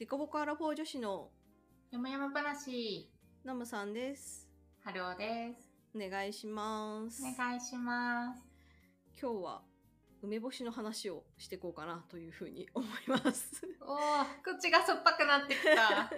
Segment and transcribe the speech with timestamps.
[0.00, 1.28] デコボコアラフォー女子の
[1.90, 3.06] やまやま話、
[3.44, 4.48] ナムさんです。
[4.82, 5.68] はるおです。
[5.94, 7.22] お願いします。
[7.22, 8.40] お願いします。
[9.20, 9.62] 今日は
[10.22, 13.50] 梅干しの話をしていこうかなというふうに思います。
[13.82, 13.98] おー、
[14.42, 16.10] 口が酸っぱくなってきた。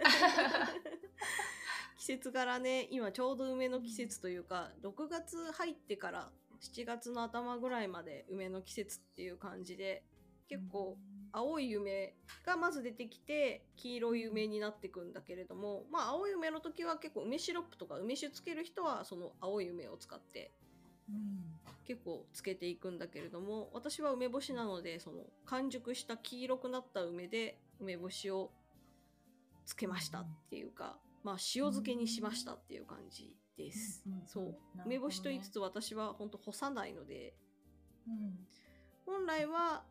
[1.98, 10.05] 季節柄ね、今ちょうど梅の季節というか、6月入ってから7月の頭ぐらいまで梅の季節っていう感じで、
[10.48, 10.96] 結構
[11.32, 12.14] 青い梅
[12.45, 20.52] がまず出てきて黄色い梅になってくんだけれどもまあ青い梅の時は結構梅シロップとか梅酒つける人はその青い梅を使って
[21.09, 28.51] うん、結構つけていくんだけれども私は梅干しなのでその完熟した黄色くなった梅で梅干しを
[29.65, 34.02] つけましたっていうか、まあ塩漬けにしましたっていう感じです。
[34.06, 34.27] うんうんうん。
[34.27, 34.45] そう。
[34.45, 34.52] ね。
[34.87, 37.34] 梅干しと言いつつ私は本当干さないので。
[38.06, 38.46] うん、
[39.06, 39.85] 本来は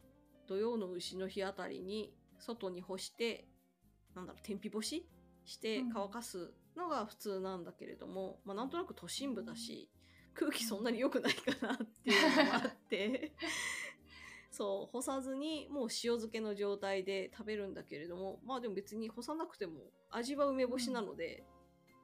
[0.52, 3.47] 土曜の牛の日あたりに外に干して
[4.13, 5.07] なんだろう天日干し
[5.45, 5.91] してうん。
[5.94, 9.89] 乾かすのが普通なんだけれども、まあなんとなく都心部だし
[10.33, 13.31] 空気そんなに良くないかなっていうのもあって。
[14.52, 19.79] そう干さずにもう塩漬けの状態で食べるんだけれどもまあでも別に干さなくても
[20.09, 21.45] 味は梅干しなので、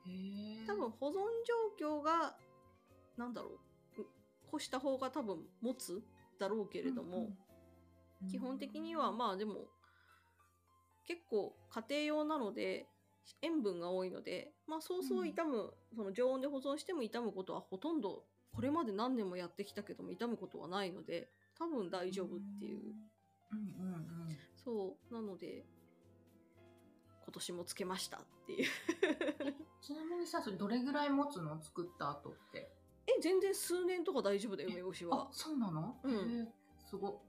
[0.05, 0.65] へー。
[0.65, 1.15] 多分保存
[1.77, 2.37] 状況が
[3.17, 3.59] なんだろ
[3.97, 4.05] うう
[4.49, 6.01] 干した方が多分持つ
[6.39, 7.37] だろうけれども、うん
[8.29, 9.67] 基本的にはまあでも
[11.07, 12.87] 結構家庭用なので
[13.41, 22.79] 塩分が多いのでまあそうそう傷む、その常温で保存しても傷むことはほとんどこれまで何年もやってきたけども傷むことはないので多分大丈夫っていう、
[23.51, 24.37] うんうんうん。
[24.63, 25.13] そう。
[25.13, 25.65] なので
[27.23, 28.69] 今年もつけましたっていう。
[29.81, 31.61] ちなみにさそれどれぐらい持つの？
[31.61, 32.71] 作った後って。
[33.07, 35.29] え全然数年とか大丈夫だよ梅干しあは。
[35.31, 36.53] そうなの、うん。
[36.79, 37.21] すご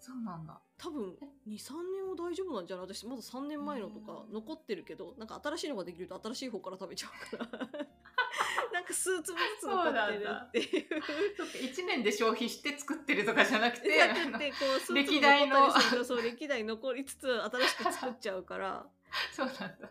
[0.00, 0.58] そうなんだ。
[0.78, 1.14] 多分
[1.46, 2.86] 23年は大丈夫なんじゃない？
[2.86, 4.32] 私まだ3年前のとかうん。
[4.32, 7.68] 残ってるけどなんか新しいのができると新しい方から食べちゃうから。
[8.72, 11.02] なんか数粒ずつ残ってるっていう。
[11.36, 14.56] そっか1年で消費して作ってるとかじゃなくてててこ
[14.88, 15.70] う歴代の。
[16.04, 18.86] そう歴代残りつつ新しく作っちゃうから。
[19.32, 19.90] そうなんだ。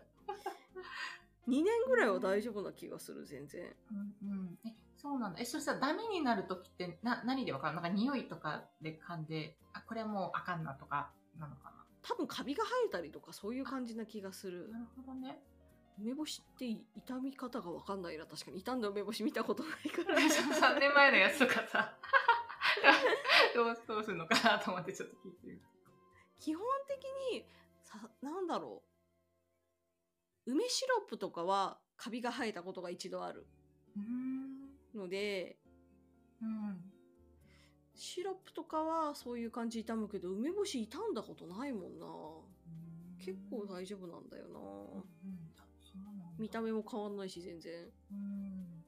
[1.48, 3.74] 2年ぐらいは大丈夫な気がする全然。
[3.90, 3.98] うん
[4.28, 4.68] うん、え
[5.00, 5.40] そうなんだ。
[5.40, 7.74] えそれさダメになる時ってな何でわかる？
[7.74, 11.72] なんか匂いとかで噛んであこれはもうあかんなとかなのか
[12.02, 14.68] 多分カビが生えたりとかそういう感じな気がする。
[14.70, 15.38] ななるほどね。
[15.98, 18.24] 梅干しって傷み方が分かんないな。
[18.26, 20.16] 確かに傷んだ梅干し見たことないから。
[20.20, 21.94] 3年前のやつとかさ。
[23.54, 25.60] どうどうするのかなと思ってちょっと聞いてる
[26.38, 27.44] 基本的に
[27.82, 28.82] さなんだろ
[30.46, 30.52] う。
[30.52, 33.46] 梅シロップとかはカビが生えたことが一度ある。
[33.96, 34.49] うん
[34.94, 35.58] ので
[36.42, 36.84] うん。
[37.94, 42.06] シロップとかはそういう感じ傷むけど梅干し傷んだことないもんな。
[43.24, 44.58] 結構大丈夫なんだよな。
[44.58, 45.38] うん。
[46.38, 47.74] 見た目も変わんないし全然。
[48.10, 48.84] うん。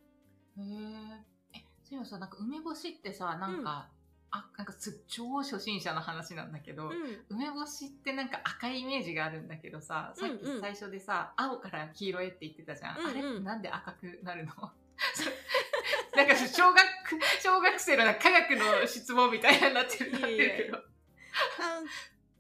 [0.57, 0.63] へ
[1.55, 2.31] ええそういえばさなん。
[2.31, 3.63] か梅干しってさなん。
[3.63, 3.91] か、
[4.31, 4.67] あなん。
[4.67, 6.53] かす超初心者の話なん。
[6.53, 6.93] だけど、うん。
[7.29, 8.31] 梅干しってなん。
[8.31, 9.49] か赤いイメージがあるん。
[9.49, 10.55] だけどささっきうん。
[10.55, 10.61] うん。
[10.63, 13.05] 最初でさ、青から黄色へって言ってたじゃん、うん。
[13.05, 13.11] うん。
[13.11, 13.61] あれなん。
[13.61, 14.53] で赤くなるの
[16.17, 16.83] なんか小学
[17.41, 20.79] 小学生の科学の質問みたいになってるなってるけど。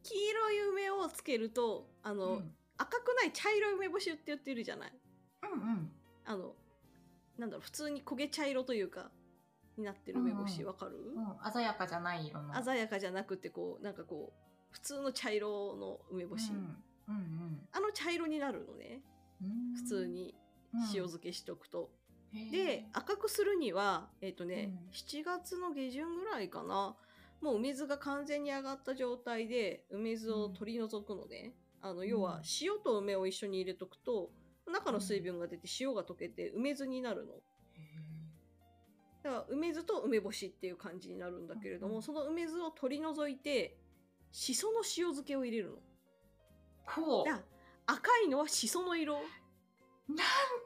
[0.03, 2.55] 黄色い梅をつけるとあの、うん。
[2.77, 4.93] 赤くない茶色い梅干しって言ってるじゃない？
[5.45, 5.93] うんうん。
[6.25, 6.55] あの
[7.39, 9.11] なんだろう普通に焦げ茶色というか
[9.77, 10.67] になってる梅干しうんうん。
[10.69, 12.63] わかる、うん、鮮やかじゃない色の。
[12.65, 16.57] 鮮やかじゃなくてこうなんかこう普通の茶色の梅干し、うん
[17.09, 19.03] うんあの茶色になるのね。
[19.43, 20.35] うん、普通に
[20.75, 22.02] 塩漬けしとくと、け
[22.51, 24.91] で赤くするにはえっ、とね、うん。
[24.91, 26.97] 7月の下旬ぐらいかな。
[27.41, 32.43] もう梅酢が完全に上がった状態で梅酢を取り除くのね、あの要はうん。
[32.61, 34.31] 塩と梅を一緒に入れとくと
[34.71, 37.33] 中の水分が出て塩が溶けて梅酢になるの。
[39.23, 42.03] だから梅酢と梅干しっていう感じになるんだけれども、うんうん。
[42.03, 43.77] その梅酢を取り除いて
[44.31, 45.77] しその塩漬けを入れるの。
[46.87, 47.25] ほう。
[47.27, 47.43] だ
[47.87, 49.21] 赤いのはしその色。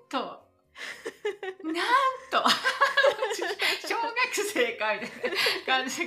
[0.09, 0.47] と
[1.65, 1.85] なん
[2.31, 2.49] と
[3.83, 4.15] 小学
[4.53, 5.37] 生かみたいな
[5.67, 6.03] 感じ。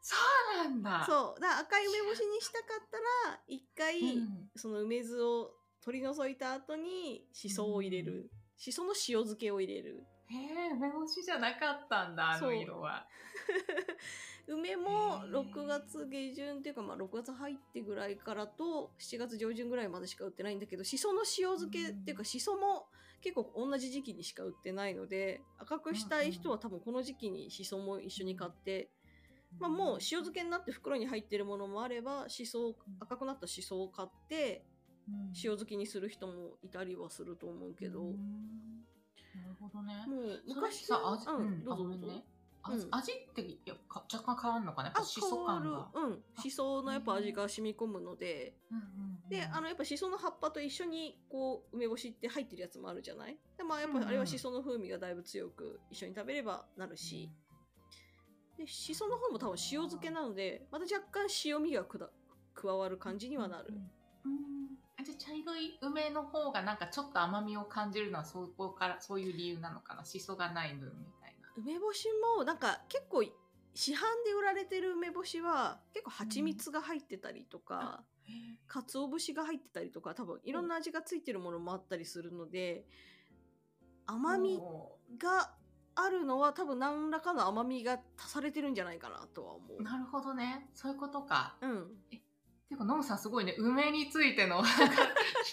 [0.00, 0.16] そ
[0.54, 1.04] うなんだ。
[1.06, 1.40] そう。
[1.40, 2.98] だ赤い梅干しにしたかった
[3.30, 4.50] ら一回、うん。
[4.54, 8.30] その梅酢を取り除いた後にしそを入れる、うん。
[8.56, 10.04] しその塩漬けを入れる。
[10.26, 13.06] へえ梅干しじゃなかったんだあの色は。
[14.46, 22.88] 梅もへー6月下旬っていうか、まあ、6月入ってぐらいからと7月上旬ぐらいまでしか売ってないんだけどしその塩漬けっていうかしそも
[23.24, 28.90] 結構同じ時期にしか売ってないので赤くしたい人は多分この時期にしそも一緒に買って、
[29.58, 34.66] まあ、もう塩漬けになって袋に入ってるものもあればしそ赤くなったしそを買って
[35.08, 35.32] うん。
[35.42, 38.08] 塩好きにする人もいたりはすると思うけど、な
[39.44, 40.04] るほどね。
[40.08, 40.10] う
[40.48, 41.64] それ昔さ味、ううん。
[41.64, 42.06] どうぞどうぞ。
[42.06, 42.24] ね。
[42.64, 42.88] あうん。
[42.90, 43.46] 味って
[44.12, 44.88] 若干変わるのかな？
[44.88, 45.88] やっぱあしそ感が。
[45.94, 46.42] うん。
[46.42, 48.54] しそのやっぱ味が染み込むので。
[49.28, 53.38] であのやっぱしその葉っぱと一緒にこう梅干しって入ってるやつもあるじゃない？
[53.56, 57.30] でまあやっぱあれはしその風味がだいぶ強く一緒に食べればなるし、
[58.58, 62.10] でしその方も多分塩漬けなのでまた若干塩味がくだ
[62.54, 63.76] 加わる感じにはなる、うん。
[63.76, 63.88] うん。
[65.00, 70.04] あじゃあ茶色い梅の方がなんかちょっと甘みを感じるのはそこからそういう理由なのかな？
[70.04, 70.92] しそがない分。
[71.56, 73.22] 梅干しもなんか結構
[73.74, 78.02] 市販で売られてる梅干しは結構蜂蜜が入ってたりとか、
[78.68, 82.84] 鰹節が入ってたりとか多分いろんな味がついてるものもあったりするので
[84.06, 85.52] 甘みおが
[85.96, 89.80] あるのは多分何らかの甘みが足されてるんじゃないかなとは思う。
[89.80, 90.66] ーなるほどね。
[90.74, 91.56] そういうことか。
[91.62, 92.20] うん、てい
[92.74, 93.54] うかノムさんすごいね。
[93.58, 94.64] 梅についての聞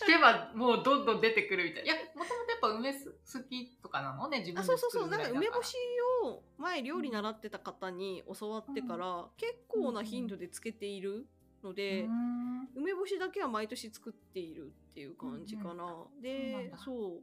[0.08, 4.30] けばもうどんどん出てくるみたいいやもともぱ梅す好きとかなの？
[4.30, 5.10] ね自分であそうそうそう。
[5.10, 5.76] なんか梅干し
[6.24, 11.28] を前料理習ってた方に教わってから結構な頻度でつけている
[11.64, 12.70] ので、うん。
[12.76, 15.74] 梅干しだけは毎年作っているっていう感じかな。
[15.74, 16.78] そうなんでだ。
[16.78, 17.22] そう。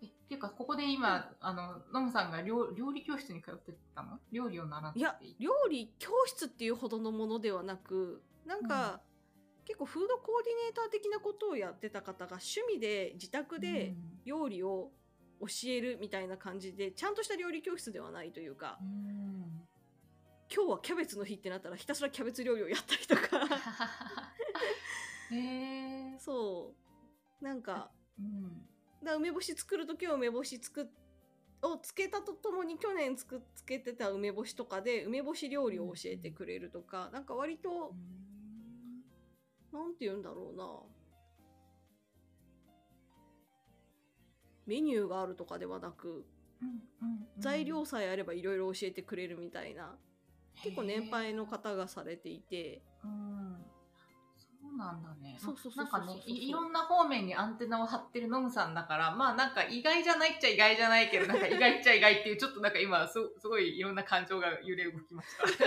[0.00, 4.18] えっていうかここで今あのノムさんが料料理教室に通ってたの？
[4.30, 9.00] 料理を習っていや料理教室っていうほどのものではなくなんか、
[9.68, 13.94] 結構フードコーディネーター的なことをやってた方が趣味で自宅で
[14.24, 14.90] 料理を
[15.40, 18.88] 教えるみたいな感じでちゃんとした料理教室ではないというかうん。
[18.88, 19.68] うん
[20.50, 23.44] 今日はキャベツの日ってなったらひたすらキャベツ料理をやったりとか。
[25.30, 26.74] へえそ
[27.38, 27.44] う。
[27.44, 28.66] なんかうん。
[29.04, 30.86] だ梅干し作る時は梅干し作っ
[31.62, 37.94] をつけたとともに去年つくつけてた梅干しとかで梅干し料理を教えてくれるとか、なんか割と
[39.72, 40.64] なんて言うんだろうな。
[44.66, 46.26] メニューがあるとかではなく、
[47.38, 49.96] 材料さえあればいろいろ教えてくれるみたいな。
[50.62, 52.82] 結構年配の方がされていて。
[53.04, 53.77] うん
[54.68, 55.36] そうなんだね。
[55.40, 65.28] そうそうそうなんかねい、いろんな方面にアンテナを張ってるノムさんだから、まあなんか意外じゃないっちゃ意外じゃないけど、なんか意外っちゃ意外っていう、ちょっとなんか今す、すごいいろんな感情が揺れ動きまし
[65.58, 65.64] た。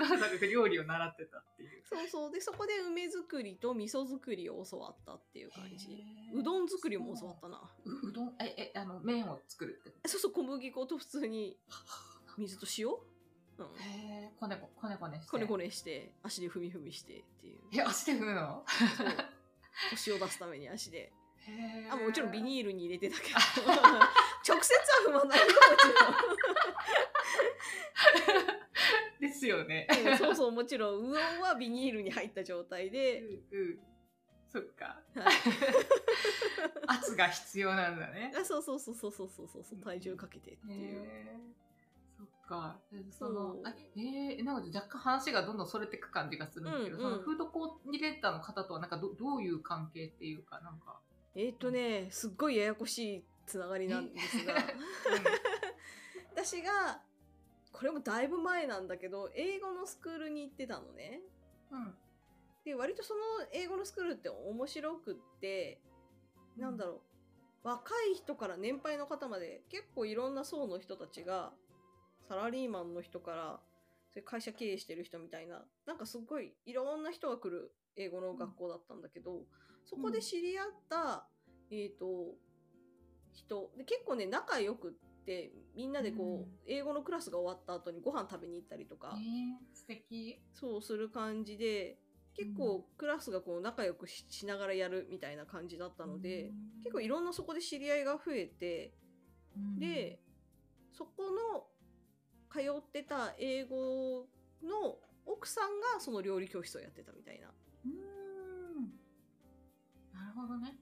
[0.00, 1.82] ノムさんが料理を習ってたっていう。
[1.84, 2.30] そうそう。
[2.30, 6.04] でそこで梅作りと味噌作りを教わったっていう感じ。
[6.34, 7.60] うどん作りも教わったな。
[7.84, 8.34] ううどん？
[8.40, 11.56] え、え、あの、麺を作るってこそうそう小麦粉と普通に
[12.36, 12.88] 水と塩、
[13.58, 15.30] うん、とへえ、こねこ、こねこねして。
[15.30, 17.58] こねこねして足で踏み踏みしてっていう。
[17.72, 18.64] え、足で踏むの？
[18.96, 19.08] そう。
[19.90, 21.12] 腰を出すために足で。
[21.46, 21.92] へー。
[21.92, 23.32] あもちろんビニールに入れてたけ。
[23.32, 23.38] ど
[24.48, 25.50] 直接は踏まないよも
[29.20, 29.86] ですよね。
[29.90, 33.78] ちろん、うんそうそうもちろんうどんはビニールに入った状態うで、んうん。
[34.46, 35.00] そっか。
[35.14, 35.34] はい。
[36.86, 38.32] 圧が必要なんだね。
[38.36, 41.06] あそうそうそうそうそうそうそう体重かけてっていう、
[42.48, 42.78] か。
[42.92, 50.98] えそのあえー、なんか若干話がどんどんそれていく感じがするんだけど、うんうんそのフードコーディネーターの方とはなんかどどういう関係っていうかなんか。
[51.34, 54.54] えーっとねすっごいややこしいつながりなんですが
[56.34, 57.00] 私が
[57.72, 61.20] これもだいぶ前なんだけど英語のスクールに行ってたのね
[61.70, 61.82] うん。
[61.82, 61.94] うん。
[62.64, 63.20] で割とその
[63.52, 65.80] 英語のスクールって面白くって
[66.56, 71.52] なんだろう若い人から年配の方まで結構いろんな層の人たちが
[72.28, 73.60] サラリーマンの人から
[74.10, 79.40] そういう会社経営してる人みたいななんかすごいいろんな人が来る英語の学校だったんだけど、
[79.84, 81.26] そこで知り合った、
[81.70, 82.36] えー、と
[83.32, 86.72] 人で結構ね仲良くってみんなでこう、うん。
[86.72, 90.40] 英語のクラスが終わった後にご飯食べに行ったりとか、えー、素敵。
[90.54, 91.98] そうする感じで
[92.36, 96.52] 結構クラスがこう仲良くししながらやるみたいな感じだったので、
[96.84, 98.94] 結構いろんなそこで知り合いが増えて、
[99.56, 100.20] うん、で
[100.92, 101.64] そこの
[102.50, 104.26] 通ってた英語
[104.62, 107.48] の奥さんがその料理教室をやってたみたいな。
[107.48, 108.92] うーん。
[110.12, 110.78] なるほどね。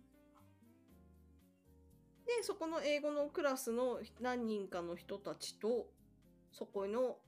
[2.26, 5.86] でそこの英語のクラスの何人かの人たちと
[6.50, 7.18] そこの、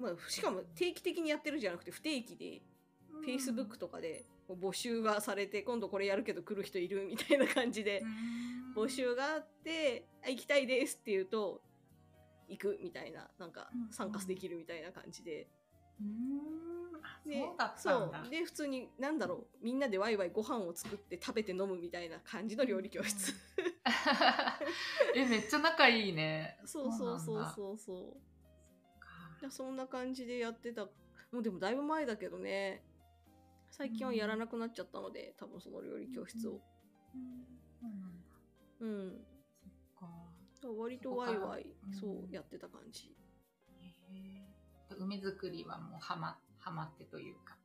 [0.00, 2.62] まあ、しかも定期的にやってるじゃなくて不定期で
[3.24, 8.02] Facebook とかで募集がされて今度これやるけど来る人いるみたいな感じで
[8.76, 11.60] 募集があってあ行きたいですって言うと
[12.48, 15.48] 行くみたいななんかうん参加できるみたいな感じで。
[16.00, 16.64] うーん。
[17.24, 18.22] そうだったんだ。
[18.22, 18.30] そう。
[18.30, 19.64] で普通に何だろう。
[19.64, 23.32] みんなでワイワイご飯を作って食べて飲むみたいな感じの料理教室、
[25.14, 26.58] え、めっちゃ仲いいね。
[26.64, 28.16] そうそうそうそうそ
[29.42, 29.50] う。
[29.50, 30.84] そんな感じでやってた。
[30.84, 32.84] もうでもだいぶ前だけどね。
[33.70, 36.60] 最近はやらなくなっちゃったので、多分その料理教室を。
[37.14, 37.44] うん。
[37.80, 38.06] そうな
[38.88, 39.24] ん
[40.70, 43.14] っか割とワイワイそこ、からそううんやってた感じ。
[44.96, 47.56] 梅作りはもうハマハマってというか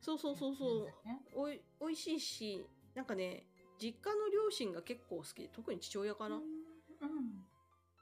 [0.00, 0.84] そうそうそうそう。
[1.06, 3.44] ねおい美味しいし、なんかね、
[3.80, 6.36] 実家の両親が結構好きで、特に父親かな。
[6.36, 6.42] うん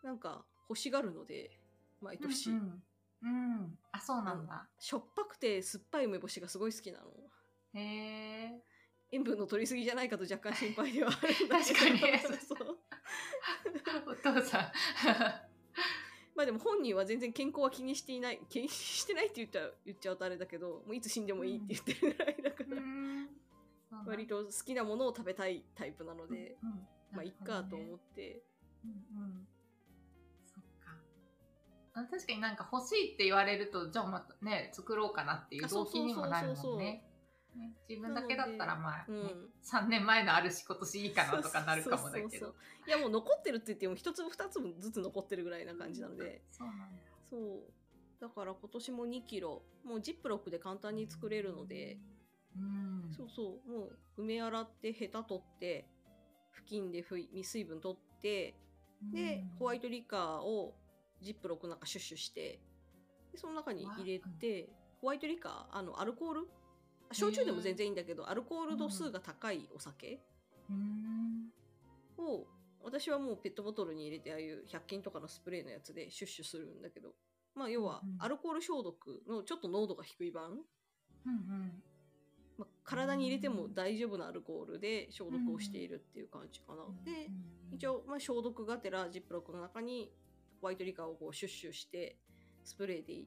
[0.05, 1.51] なんか欲しがるので、
[2.01, 2.51] 毎年。
[2.51, 2.83] うん
[3.23, 7.07] うん、うんあそうなんだしょっぱくて酸っぱい梅干しがすごい好きなの。
[7.75, 8.63] へえ
[9.11, 11.75] 塩分の取りすぎじゃないかと若干心配ではあるんだけど。
[11.75, 12.79] 確かに そうそう。
[14.07, 14.73] お父さん。
[16.35, 18.41] まあでも本人は全然健康は気にしていない。
[18.49, 28.43] 気にしてないって言っちゃう言っちゃうとあれだけど、もういつ死んでもいいって言ってるぐらいだから、割と好きなものを食べたいタイプなので、うんまあいっかと思っって。
[28.85, 28.95] うんう
[29.27, 29.49] ん。
[30.47, 30.97] そっか。
[31.95, 37.08] あ確かになんか欲しいって言われるとじゃあまたね作ろうかなっていう動機にもなるそうそうそうそうもんねね
[37.89, 39.49] 自分だけだったらまあ、ねうん。
[39.65, 42.55] 3年前のあるし今年いいかなとかなるかもだけど
[42.87, 46.87] いやもう残ってるって言っても一粒二粒ずつ残ってるぐらいな感じなので、そうなんだ。
[47.31, 48.21] そう。
[48.21, 51.99] だから今年も2キロ、もうジップロックで簡単に作れるので、
[52.57, 53.13] うん。
[53.15, 55.87] そうそう、もう梅洗ってヘタ取って、
[56.51, 58.55] 布巾でふい水分取って、
[59.13, 60.75] で、ホワイトリカーを
[61.21, 62.61] ジップロックの中シュッシュして、
[63.33, 64.69] でその中に入れて、
[65.01, 66.58] ホワイトリカー、あの、アルコールあ
[67.13, 70.21] 焼酎でも全然いいんだけど、アルコール度数が高いお酒
[70.71, 71.51] うん。
[72.19, 72.47] を、
[72.83, 77.15] 私はもうペットボトルに入れて、ああいう100均とかのスプレーのやつでシュッシュするんだけど、
[77.55, 78.23] まあ要はうんうん。
[78.23, 80.57] アルコール消毒のちょっと濃度が低い版、うんう
[81.31, 81.83] ん。
[82.59, 86.85] まあ、体に入れても大丈夫なアルコールで消毒をしているっていう感じかな。
[87.05, 87.31] で、
[87.73, 90.11] 一応、まあ、消毒がてらジップロックの中に
[90.61, 92.17] ホワイトリカーをこうシュッシュして
[92.65, 93.25] スプレーで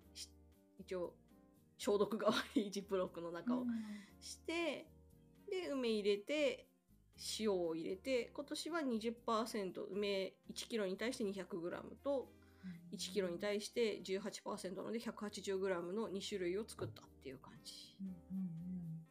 [0.79, 1.13] 一応
[1.81, 3.65] 消毒代わりジップロックの中を
[4.21, 4.85] して、
[5.49, 6.67] で梅入れて
[7.39, 12.29] 塩を入れて今年は20%梅 1kg に対して 200g と
[12.93, 17.73] 1kg に対して18%なので 180g の2種類を作ったっていう感じ。
[17.99, 19.05] うんうんうん。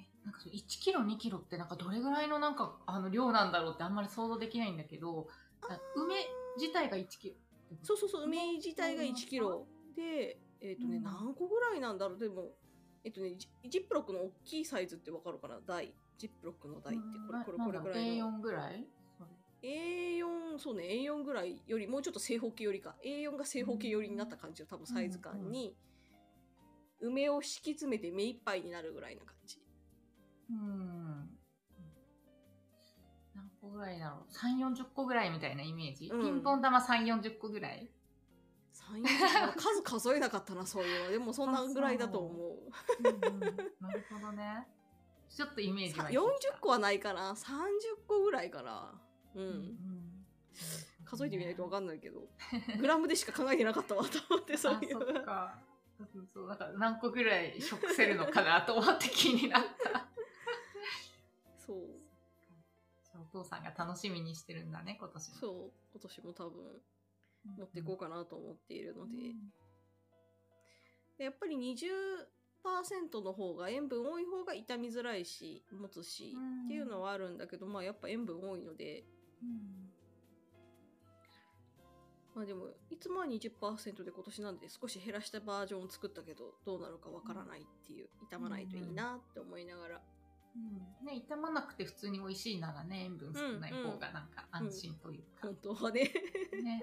[0.00, 5.28] えなんかそう1キロ2キロってなんかどれぐらいのなんかあの量なんだろうってあんまり想像できないんだけど
[5.62, 6.16] あ梅
[6.58, 7.34] 自体が1キロ
[7.82, 8.56] そうそうそう、梅？
[8.56, 9.66] 自体が1キロ。
[9.96, 11.02] で、えっ、とね、うん。
[11.02, 12.18] 何個ぐらいなんだろう？
[12.18, 12.52] でも、
[13.04, 15.60] えっ、とねジ、ジップロックの大きいサイズってわかるかな？
[15.66, 15.94] 台。
[16.18, 18.30] ジップロックの台って、これ、これ、これぐらいの。
[18.38, 18.86] A4 ぐらい？
[19.18, 19.24] そ
[19.62, 22.96] れ A4、そうね、A4 ぐらいより、もうちょっと正方形よりか。
[23.04, 25.76] A4 が正方形寄りになった感じの多分サイズ感に、
[27.00, 29.60] 梅を敷き詰めて目いっぱいになるぐらいな感じ。
[30.50, 31.28] うん。
[33.34, 36.22] 何個ぐらいだろう？3 4 0個ぐらいみたいなイメージ、うん。
[36.22, 37.90] ピンポン玉3 4 0個ぐらい？
[38.92, 41.10] 3、40数数えなかったな、そういうの。
[41.12, 42.58] でもそんなぐらいだと思う。
[43.00, 43.40] うんうん
[43.80, 44.66] なるほどね
[45.28, 47.46] ちょっとイメージさは40個はないかな ?30
[48.06, 49.00] 個ぐらいかな
[49.34, 49.42] うん。
[49.42, 49.76] うんうん
[51.04, 52.20] 数えてみないとわかんないけど、
[52.80, 55.24] グラムでしか考えてなかったわと思って、そういあそっう。
[55.24, 55.58] か
[55.96, 60.08] そうそうだから何個ぐらい食せるのかなと思って気になった
[61.64, 61.76] そう。
[63.04, 65.70] じゃあお父さんが楽しみにしてるんだね今年もそう。
[65.92, 66.82] 今年も多分
[67.58, 69.34] 持っていこうかなと思っているので。
[71.18, 76.64] でやっぱり20%の方が塩分多い方が傷みづらいし、持つし、うん。
[76.64, 79.04] っていうのはあるんだけど、まあやっぱ塩分多いので、
[79.42, 79.86] うん。
[82.34, 90.02] まあでも、いつもは20%で今年なんで少し減らしたバージョンを作ったけど、どうなるかわからないっていう、傷まないといいなって思いながら。
[90.54, 91.06] うん。
[91.06, 96.12] ね、傷まなくて普通に美味しいならね塩分少ない方がなんか安心というか、本当はね。
[96.62, 96.82] ね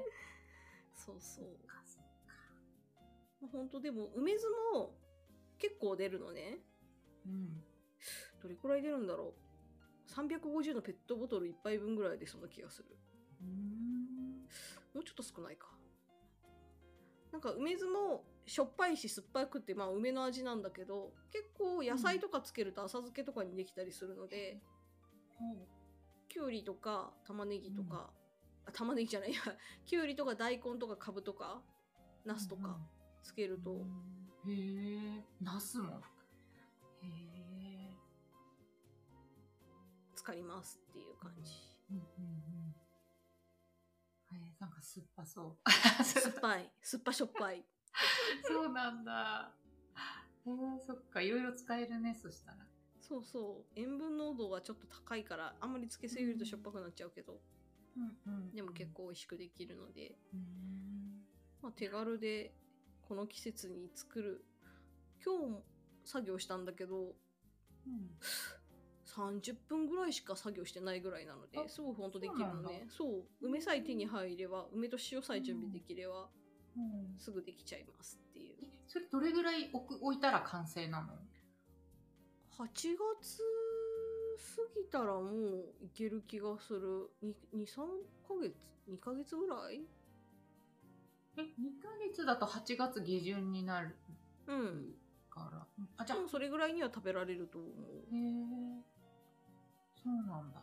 [0.93, 1.45] そうそう。
[3.41, 4.95] まあ本当でも梅酢も
[5.57, 6.59] 結構出るのね。
[7.25, 7.63] うん。
[8.41, 9.33] どれくらい出るんだろ
[10.07, 10.11] う。
[10.11, 12.89] 350のペットボトル1杯分ぐらいでそんな気がする。
[13.41, 14.47] うん。
[14.93, 15.67] もうちょっと少ないか。
[17.31, 24.61] なんか梅酢もしょっぱいし酸っぱくってまあ梅の味なんだけど結構野菜とかつけると浅漬けとかにできたりするので、
[26.29, 28.22] きゅうりとか玉ねぎとか、あ
[28.71, 29.41] 玉ねぎじゃないや。
[29.85, 31.61] きゅうりとか大根とかかぶとか
[32.25, 32.79] ナスとか
[33.21, 33.85] つけると、
[34.45, 35.23] へえ。
[35.41, 36.01] ナスも。
[37.01, 37.97] へえ。
[40.15, 41.51] 浸かりますっていう感じ。
[41.91, 42.05] うんうんう
[42.69, 42.75] ん。
[44.31, 45.69] えーなんか酸っぱそう。
[46.03, 46.73] 酸っぱい。
[46.81, 47.65] 酸っぱしょっぱい。
[48.47, 49.53] そうなんだ。
[50.45, 51.21] へえそっか。
[51.21, 52.65] いろいろ使えるねそしたら。
[53.01, 53.71] そうそう。
[53.75, 57.62] 塩分濃度がちょっと高いから、あんまりつけすぎるとしょっぱくなっちゃうけど、うんうん
[58.53, 60.39] でも結構美味しくできるので、うん。
[61.61, 62.53] まあ、手軽で
[63.07, 64.45] この季節に作る。
[65.23, 65.63] 今日も
[66.03, 67.13] 作業したんだけど、
[69.15, 72.85] 30分ぐらいしか作業してないぐらいなのであすぐほんとできるのね。
[72.89, 76.29] そう梅さえ手に入れば梅と塩さえ準備できれば
[76.75, 77.19] うん。
[77.19, 78.55] すぐできちゃいますっていう。
[78.63, 81.13] えそれどれぐらい置く置いたら完成なの
[82.57, 83.41] ？8月
[84.37, 87.09] 過ぎたらもういける気がする。
[87.55, 87.85] 23
[88.27, 88.53] ヶ月
[88.89, 89.81] ？2ヶ月ぐらい？
[91.37, 91.45] え2
[91.81, 93.95] ヶ月だと8月下旬になる
[94.47, 94.95] うん。
[95.29, 95.65] から。
[95.97, 96.17] あじゃあ。
[96.17, 97.71] でもそれぐらいには食べられると思う。
[98.15, 98.83] へえ
[99.95, 100.61] そうなんだ。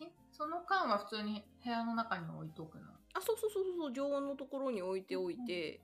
[0.00, 2.84] えその間は普通に部屋の中に置いとくの？
[3.14, 5.80] あそうそうそうそう常温のところに置いておいて、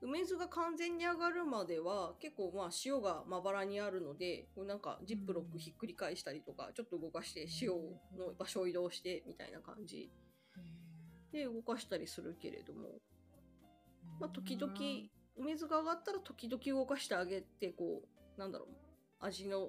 [0.00, 7.70] 梅酢が完全に上がるまでは結構まあ塩がまばらにあるのでこうなんかジップロックひっくり返したりとかちょっと動かして塩
[8.16, 10.10] の場所を移動してみたいな感じ。
[11.32, 12.88] で動かしたりするけれども、
[14.18, 14.72] まあ、時々
[15.36, 18.02] 梅酢が上がったら時々動かしてあげてこ
[18.36, 18.68] うなんだろう
[19.20, 19.68] 味の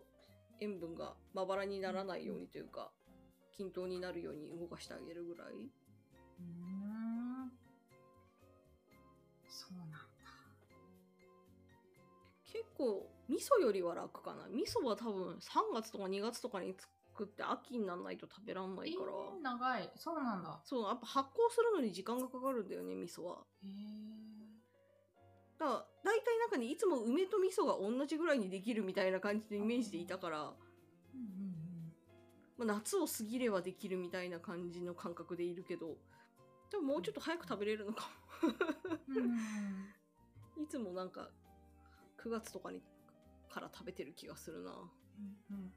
[0.61, 2.91] 塩分がまばらにならないようにというか
[3.57, 5.53] 均等になるように動かしてあげるぐらい。
[5.53, 7.51] うん。
[9.49, 10.08] そうなんだ
[12.59, 14.47] 結構味噌よりは楽かな。
[14.49, 16.75] 味噌は多分3月とか2月とかに
[17.13, 19.89] 作って秋にならないと食べらんないから、えー長い。
[19.95, 20.59] そうなんだ。
[20.65, 23.37] そうやっぱ発酵するのに時間がかかるんだよね味噌は。
[23.63, 23.69] へえ
[25.57, 31.93] だから大体なんかねいつも梅と味噌が同じぐらいにできるみたいな感じのイメージでいたから、うんうん
[32.57, 35.97] まあ、夏を過ぎればできるみたいな感じの感覚でいるけど。
[36.71, 38.11] 多分もうちょっと早く食べれるのか
[39.07, 39.33] うんうんも
[40.63, 41.29] いつもなんか
[42.23, 42.81] 9月とかに
[43.49, 45.71] から食べてる気がするなうんうん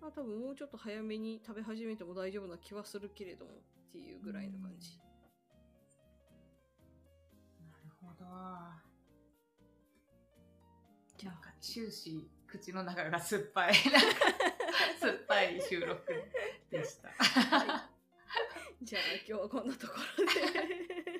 [0.00, 3.54] まあ多分もうちょっと早めに食べ始めても大丈夫な気はするけれどもっ
[3.92, 4.98] ていうぐらいの感じ。
[7.60, 8.24] なるほど
[11.24, 13.74] なんか終始口の中が酸っぱい
[15.00, 16.12] 酸っぱい収録
[16.70, 17.08] でした。
[18.82, 21.13] じゃあ今日はこんなところで。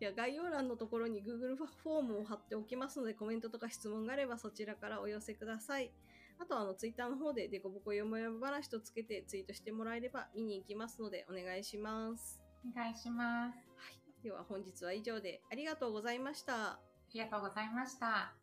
[0.00, 5.90] じゃあ概要欄のところに Google フォームを貼っておきますのでコメントとか質問があればそちらからお寄せください。
[6.38, 12.40] あとはあの Twitter の方でデコボコよもやま話とつけてツイートしてもらえれば見に行きますのでお願いします。
[12.64, 13.58] お願いします。
[13.76, 16.54] はい、では本日は以上でありがとうございました。
[16.54, 16.78] あ
[17.12, 18.39] りがとうございました。